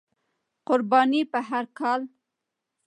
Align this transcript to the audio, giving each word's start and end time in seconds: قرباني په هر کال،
قرباني 0.67 1.21
په 1.31 1.39
هر 1.49 1.65
کال، 1.77 2.01